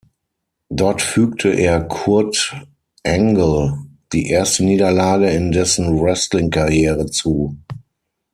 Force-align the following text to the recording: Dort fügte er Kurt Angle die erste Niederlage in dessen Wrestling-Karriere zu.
Dort 0.71 1.03
fügte 1.03 1.49
er 1.49 1.83
Kurt 1.83 2.55
Angle 3.03 3.77
die 4.13 4.29
erste 4.31 4.63
Niederlage 4.65 5.29
in 5.29 5.51
dessen 5.51 6.01
Wrestling-Karriere 6.01 7.05
zu. 7.05 7.55